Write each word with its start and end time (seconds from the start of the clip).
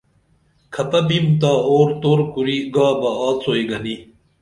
کھپہ 0.73 0.99
بِیم 1.07 1.25
تا 1.39 1.51
اُور 1.69 1.87
تُور 2.01 2.19
کُری 2.33 2.57
گابہ 2.73 3.11
آڅوئی 3.27 3.63
گنی 3.69 3.95